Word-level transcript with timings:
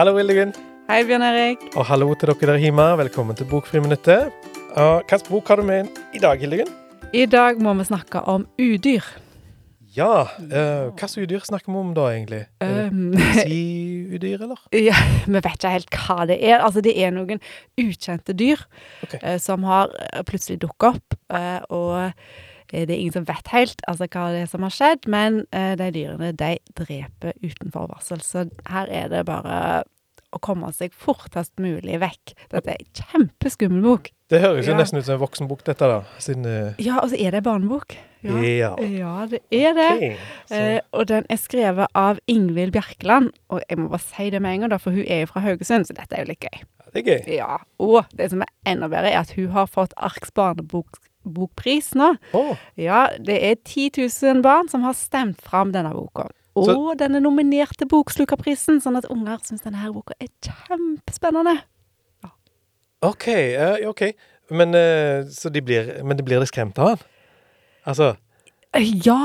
Hallo, 0.00 0.14
Hildegunn. 0.16 0.54
Hei, 0.88 1.02
Bjørn 1.04 1.20
Erik. 1.26 1.64
Og 1.76 1.84
hallo 1.84 2.06
til 2.16 2.30
dere 2.30 2.54
der 2.54 2.62
hjemme. 2.62 2.84
Velkommen 2.96 3.36
til 3.36 3.44
Bokfriminuttet. 3.50 4.30
Hvilken 4.72 5.26
bok 5.28 5.50
har 5.52 5.60
du 5.60 5.66
med 5.68 5.90
i 6.16 6.22
dag, 6.22 6.40
Hildegunn? 6.40 6.70
I 7.12 7.26
dag 7.28 7.60
må 7.60 7.74
vi 7.76 7.84
snakke 7.84 8.22
om 8.24 8.46
udyr. 8.56 9.04
Ja, 9.92 10.22
uh, 10.24 10.88
hvilke 10.96 11.26
udyr 11.26 11.44
snakker 11.44 11.68
vi 11.68 11.82
om 11.82 11.92
da, 11.92 12.06
egentlig? 12.14 12.40
Um, 12.64 13.12
Si-udyr, 13.42 14.40
eller? 14.46 14.64
ja, 14.88 14.96
vi 15.26 15.36
vet 15.36 15.52
ikke 15.52 15.74
helt 15.76 16.00
hva 16.06 16.24
det 16.32 16.40
er. 16.48 16.62
Altså, 16.62 16.80
det 16.80 16.96
er 16.96 17.12
noen 17.12 17.44
ukjente 17.76 18.32
dyr 18.32 18.64
okay. 19.04 19.20
uh, 19.20 19.36
som 19.36 19.68
har 19.68 19.92
eh, 20.00 20.24
plutselig 20.24 20.62
dukket 20.64 20.94
opp, 20.94 21.18
Uh, 21.30 21.60
og 21.70 22.10
det 22.72 22.90
er 22.94 22.98
ingen 23.00 23.12
som 23.18 23.26
vet 23.28 23.48
helt 23.52 23.82
altså, 23.90 24.06
hva 24.10 24.28
det 24.34 24.42
er 24.44 24.50
som 24.50 24.62
har 24.66 24.74
skjedd, 24.74 25.08
men 25.10 25.42
eh, 25.52 25.72
de 25.80 25.90
dyrene 25.96 26.32
de 26.38 26.52
dreper 26.78 27.32
utenfor 27.42 27.88
varsel. 27.90 28.20
Så 28.24 28.46
her 28.70 28.86
er 28.90 29.08
det 29.12 29.24
bare 29.26 29.82
å 30.30 30.38
komme 30.38 30.68
seg 30.76 30.92
fortest 30.94 31.56
mulig 31.58 31.96
vekk. 31.98 32.34
Dette 32.52 32.70
er 32.70 32.78
en 32.78 33.00
kjempeskummel 33.00 33.82
bok. 33.82 34.12
Det 34.30 34.38
høres 34.44 34.68
jo 34.68 34.76
Ja. 34.76 34.78
nesten 34.78 35.00
ut 35.00 35.04
som 35.08 35.16
en 35.16 35.24
voksenbok, 35.24 35.64
dette, 35.66 35.82
da. 35.90 36.04
Siden 36.22 36.46
uh, 36.46 36.74
Ja, 36.78 37.00
og 37.02 37.10
så 37.10 37.18
er 37.18 37.32
det 37.34 37.40
en 37.42 37.48
barnebok. 37.48 37.96
Ja, 38.22 38.36
Ja. 38.38 38.70
ja 38.78 39.26
det 39.26 39.40
er 39.50 39.74
det. 39.74 39.88
Okay. 39.96 40.16
Eh, 40.54 40.80
og 40.92 41.08
den 41.08 41.26
er 41.28 41.36
skrevet 41.40 41.88
av 41.98 42.20
Ingvild 42.30 42.72
Bjerkeland. 42.76 43.32
Og 43.50 43.62
jeg 43.68 43.78
må 43.78 43.88
bare 43.90 44.04
si 44.04 44.30
det 44.30 44.42
med 44.42 44.54
en 44.54 44.60
gang, 44.60 44.70
da, 44.70 44.78
for 44.78 44.94
hun 44.94 45.02
er 45.02 45.24
jo 45.24 45.32
fra 45.32 45.40
Haugesund, 45.40 45.88
så 45.88 45.96
dette 45.98 46.14
er 46.14 46.22
jo 46.22 46.30
litt 46.30 46.46
gøy. 46.46 46.60
Ja, 46.62 46.90
det 46.94 47.02
er 47.02 47.10
gøy. 47.10 47.34
Ja, 47.34 47.56
Og 47.80 48.04
det 48.14 48.30
som 48.30 48.42
er 48.46 48.52
enda 48.70 48.86
bedre, 48.92 49.10
er 49.10 49.24
at 49.24 49.32
hun 49.34 49.50
har 49.56 49.66
fått 49.66 49.96
Arks 49.96 50.30
barnebokpris 51.24 51.94
nå. 51.94 52.14
Oh. 52.34 52.56
Ja, 52.76 53.08
det 53.18 53.38
er 53.42 53.54
10 53.64 53.90
000 54.22 54.42
barn 54.42 54.68
som 54.68 54.82
har 54.82 54.92
stemt 54.94 55.40
fram 55.40 55.72
denne 55.72 55.92
boka. 55.92 56.28
Og 56.56 56.64
Så- 56.66 56.94
den 56.98 57.14
er 57.14 57.20
nominert 57.20 57.76
til 57.78 57.86
Bokslukerprisen, 57.86 58.80
sånn 58.80 58.96
at 58.96 59.06
unger 59.10 59.38
syns 59.44 59.62
denne 59.62 59.76
her 59.78 59.92
boka 59.92 60.14
er 60.20 60.28
kjempespennende. 60.42 61.60
OK. 63.02 63.28
Uh, 63.28 63.88
ok. 63.88 64.12
Men, 64.50 64.74
uh, 64.74 65.24
så 65.30 65.48
de 65.50 65.62
blir, 65.62 66.02
men 66.04 66.16
de 66.16 66.22
blir 66.22 66.38
litt 66.40 66.48
skremt 66.48 66.78
av 66.78 66.88
han? 66.88 66.98
Altså 67.86 68.16
Ja, 68.74 69.16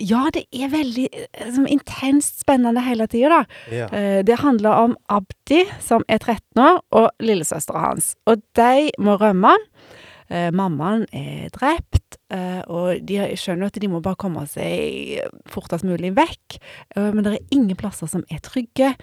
ja, 0.00 0.30
det 0.32 0.46
er 0.52 0.68
veldig 0.72 1.08
eh, 1.12 1.50
sånn 1.54 1.68
intenst 1.68 2.40
spennende 2.40 2.80
hele 2.82 3.06
tida, 3.06 3.28
da. 3.28 3.44
Ja. 3.70 3.86
Eh, 3.92 4.22
Det 4.22 4.38
handler 4.40 4.70
om 4.86 4.96
Abdi, 5.08 5.64
som 5.80 6.02
er 6.08 6.18
13 6.18 6.58
år, 6.58 6.80
og 6.90 7.10
lillesøstera 7.20 7.78
hans. 7.90 8.16
Og 8.26 8.40
de 8.56 8.90
må 8.98 9.18
rømme. 9.20 9.52
Eh, 10.32 10.48
Mammaen 10.56 11.04
er 11.12 11.50
drept, 11.52 12.16
eh, 12.32 12.62
og 12.72 13.02
de 13.04 13.18
skjønner 13.36 13.68
at 13.68 13.76
de 13.82 13.90
må 13.92 14.00
bare 14.04 14.16
komme 14.16 14.46
seg 14.48 15.20
fortest 15.52 15.84
mulig 15.84 16.14
vekk. 16.16 16.56
Eh, 16.96 17.10
Men 17.12 17.24
det 17.26 17.34
er 17.34 17.54
ingen 17.58 17.76
plasser 17.76 18.08
som 18.08 18.24
er 18.30 18.40
trygge. 18.40 18.94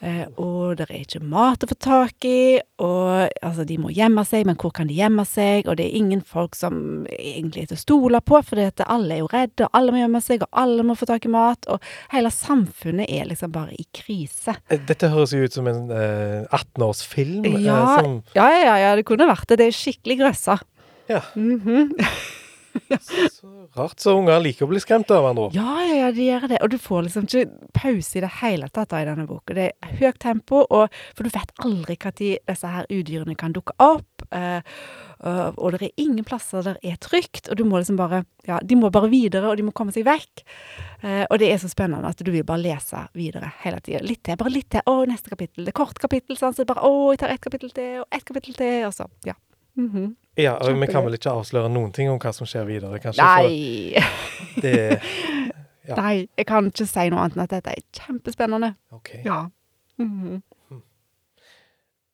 Eh, 0.00 0.26
Og 0.36 0.76
det 0.76 0.86
er 0.90 1.02
ikke 1.04 1.22
mat 1.24 1.62
å 1.64 1.68
få 1.70 1.76
tak 1.80 2.24
i. 2.28 2.58
Og 2.82 3.28
altså, 3.42 3.64
de 3.66 3.78
må 3.78 3.90
gjemme 3.94 4.24
seg, 4.28 4.44
men 4.46 4.56
hvor 4.60 4.72
kan 4.76 4.86
de 4.90 4.94
gjemme 4.98 5.24
seg? 5.28 5.66
Og 5.68 5.76
det 5.78 5.86
er 5.86 5.96
ingen 5.98 6.20
folk 6.26 6.54
som 6.58 7.06
egentlig 7.10 7.62
er 7.64 7.70
til 7.72 7.78
å 7.78 7.84
stole 7.84 8.20
på, 8.20 8.42
for 8.44 8.60
alle 8.86 9.14
er 9.16 9.22
jo 9.22 9.28
redde, 9.32 9.64
og 9.66 9.70
alle 9.78 9.92
må 9.94 10.02
gjemme 10.02 10.20
seg, 10.22 10.42
og 10.46 10.48
alle 10.64 10.82
må 10.86 10.96
få 10.98 11.06
tak 11.08 11.24
i 11.24 11.32
mat. 11.32 11.66
Og 11.72 11.80
hele 12.12 12.30
samfunnet 12.30 13.08
er 13.10 13.26
liksom 13.30 13.52
bare 13.54 13.72
i 13.74 13.86
krise. 13.96 14.56
Eh, 14.70 14.78
Dette 14.86 15.08
høres 15.12 15.32
jo 15.32 15.44
ut 15.44 15.52
som 15.56 15.66
en 15.70 15.90
eh, 15.90 16.46
18-årsfilm. 16.52 17.44
eh, 17.46 17.60
Ja, 17.66 17.82
som, 18.00 18.20
ja, 18.36 18.48
ja, 18.52 18.76
ja, 18.84 18.94
det 18.96 19.06
kunne 19.08 19.26
vært 19.30 19.48
det. 19.48 19.58
Det 19.62 19.70
er 19.72 19.78
skikkelig 19.82 20.18
grøssa. 20.24 20.60
Ja. 21.08 21.20
Mhm. 21.36 21.92
så 23.36 23.50
rart. 23.76 24.00
Så 24.02 24.14
unger 24.18 24.40
liker 24.44 24.66
å 24.66 24.70
bli 24.70 24.80
skremt 24.82 25.10
av 25.14 25.22
hverandre. 25.24 25.48
Ja, 25.56 25.74
ja, 25.86 25.94
ja, 26.04 26.10
de 26.14 26.26
gjør 26.28 26.46
det. 26.52 26.60
Og 26.64 26.70
du 26.72 26.78
får 26.82 27.06
liksom 27.08 27.26
ikke 27.28 27.70
pause 27.76 28.18
i 28.18 28.22
det 28.24 28.30
hele 28.40 28.68
tatt 28.72 28.90
da 28.92 29.00
i 29.02 29.08
denne 29.08 29.26
boka. 29.28 29.54
Det 29.56 29.68
er 29.72 29.96
høyt 30.00 30.18
tempo, 30.22 30.62
og, 30.70 30.94
for 31.16 31.26
du 31.26 31.32
vet 31.34 31.52
aldri 31.64 31.96
når 32.02 32.16
disse 32.20 32.70
her 32.76 32.88
udyrene 32.92 33.36
kan 33.38 33.54
dukke 33.56 33.74
opp. 33.82 34.26
eh, 34.32 34.60
og, 35.26 35.56
og 35.58 35.72
det 35.76 35.86
er 35.88 36.02
ingen 36.02 36.24
plasser 36.28 36.62
der 36.66 36.76
er 36.84 36.96
trygt, 37.00 37.48
og 37.48 37.56
du 37.56 37.64
må 37.64 37.78
liksom 37.80 37.96
bare 38.00 38.24
Ja, 38.46 38.60
de 38.62 38.76
må 38.78 38.90
bare 38.94 39.08
videre, 39.10 39.48
og 39.50 39.56
de 39.58 39.64
må 39.66 39.72
komme 39.74 39.90
seg 39.90 40.04
vekk. 40.06 40.44
Eh, 41.02 41.24
og 41.30 41.38
det 41.42 41.48
er 41.50 41.58
så 41.58 41.66
spennende 41.72 42.06
at 42.12 42.20
du 42.22 42.30
vil 42.30 42.44
bare 42.46 42.62
lese 42.62 43.00
videre 43.16 43.48
hele 43.64 43.80
tida. 43.82 43.98
Litt 44.06 44.22
til, 44.28 44.36
bare 44.38 44.52
litt 44.54 44.68
til. 44.70 44.84
Å, 44.86 45.00
neste 45.08 45.32
kapittel. 45.32 45.64
Det 45.66 45.72
er 45.72 45.78
kort 45.80 45.98
kapittel, 45.98 46.36
sånn, 46.38 46.54
så 46.54 46.66
bare 46.68 46.84
Å, 46.86 46.92
jeg 47.14 47.18
tar 47.24 47.32
ett 47.34 47.42
kapittel 47.42 47.72
til, 47.74 48.04
og 48.04 48.06
ett 48.14 48.24
kapittel 48.28 48.54
til, 48.54 48.86
og 48.86 48.94
så 48.94 49.08
Ja. 49.26 49.34
Mhm. 49.76 50.14
Ja, 50.36 50.54
og 50.60 50.80
Vi 50.80 50.86
kan 50.92 51.04
vel 51.06 51.14
ikke 51.16 51.32
avsløre 51.32 51.70
noen 51.72 51.92
ting 51.96 52.10
om 52.12 52.18
hva 52.20 52.32
som 52.36 52.46
skjer 52.48 52.66
videre, 52.68 52.98
kanskje? 53.00 53.24
Nei. 53.24 53.94
Det, 54.62 55.00
Ja. 55.88 55.94
Nei, 56.00 56.26
jeg 56.34 56.46
kan 56.48 56.66
ikke 56.66 56.82
si 56.90 57.02
noe 57.12 57.20
annet 57.22 57.36
enn 57.36 57.44
at 57.44 57.52
dette 57.54 57.70
er 57.76 57.82
kjempespennende. 57.94 58.72
ok. 58.90 59.10
Ja. 59.24 59.44
Mhm. 60.02 60.40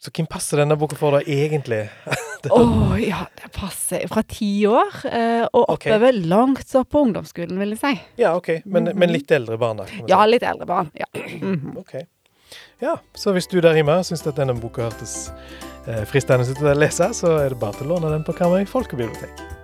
Så 0.00 0.10
hvem 0.16 0.26
passer 0.26 0.56
denne 0.62 0.74
boka 0.80 0.96
for, 0.96 1.12
deg 1.18 1.28
egentlig? 1.28 1.82
Å 2.56 2.96
ja, 2.98 3.20
det 3.36 3.50
passer. 3.52 4.06
Fra 4.08 4.22
ti 4.24 4.48
år 4.66 4.94
eh, 5.10 5.42
og 5.52 5.66
oppover 5.76 6.08
okay. 6.08 6.22
langt 6.32 6.72
opp 6.80 6.88
på 6.94 7.02
ungdomsskolen, 7.04 7.58
vil 7.60 7.74
jeg 7.76 7.80
si. 7.82 7.92
Ja, 8.22 8.32
OK. 8.38 8.48
Men, 8.64 8.88
Mhm. 8.88 8.96
men 8.98 9.12
litt 9.12 9.30
eldre 9.36 9.58
barn, 9.60 9.82
da? 9.82 9.86
Ja, 10.08 10.22
litt 10.26 10.42
eldre 10.42 10.66
barn. 10.66 10.88
Ja. 10.96 11.06
Mhm. 11.44 11.76
Ok. 11.76 11.94
Ja, 12.82 12.96
så 13.14 13.34
hvis 13.36 13.48
du 13.50 13.58
der 13.60 13.76
hjemme 13.76 14.00
syns 14.06 14.26
at 14.26 14.38
denne 14.40 14.56
boka 14.58 14.88
hørtes 14.88 15.30
eh, 15.86 16.04
fristende 16.08 16.48
ut 16.48 16.64
å 16.64 16.76
lese, 16.78 17.12
så 17.16 17.38
er 17.44 17.54
det 17.54 17.62
bare 17.62 17.78
til 17.78 17.90
å 17.90 17.96
låne 17.96 18.12
den 18.14 18.26
på 18.26 18.36
Karmøy 18.36 18.64
folkebibliotek. 18.68 19.59